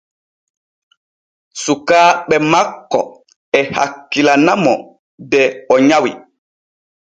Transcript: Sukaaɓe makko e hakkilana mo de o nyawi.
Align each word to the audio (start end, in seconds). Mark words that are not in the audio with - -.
Sukaaɓe 1.63 2.35
makko 2.51 2.99
e 3.57 3.59
hakkilana 3.73 4.53
mo 4.63 4.73
de 5.31 5.41
o 5.73 5.75
nyawi. 5.87 6.11